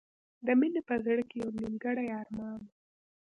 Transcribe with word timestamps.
د 0.45 0.47
مینې 0.59 0.81
په 0.87 0.95
زړه 1.05 1.23
کې 1.29 1.35
یو 1.41 1.49
نیمګړی 1.57 2.07
ارمان 2.19 2.59
و 2.63 2.67